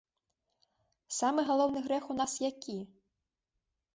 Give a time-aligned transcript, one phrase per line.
[1.17, 2.77] Самы галоўны грэх у нас які?